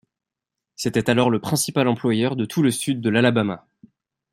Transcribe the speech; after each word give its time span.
C'était 0.75 1.11
alors 1.11 1.29
le 1.29 1.39
principal 1.39 1.87
employeur 1.87 2.35
de 2.35 2.45
tout 2.45 2.63
le 2.63 2.71
sud 2.71 3.01
de 3.01 3.09
l'Alabama. 3.11 3.67